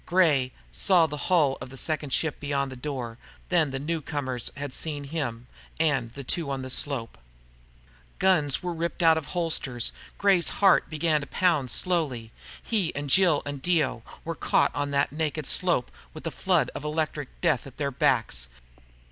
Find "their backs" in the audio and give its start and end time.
17.77-18.47